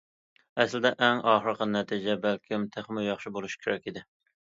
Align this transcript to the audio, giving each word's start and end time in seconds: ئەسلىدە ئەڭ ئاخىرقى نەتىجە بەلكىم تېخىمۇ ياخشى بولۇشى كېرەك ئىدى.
ئەسلىدە 0.63 0.91
ئەڭ 1.09 1.21
ئاخىرقى 1.33 1.69
نەتىجە 1.75 2.17
بەلكىم 2.27 2.67
تېخىمۇ 2.75 3.07
ياخشى 3.13 3.37
بولۇشى 3.41 3.65
كېرەك 3.65 3.91
ئىدى. 3.93 4.09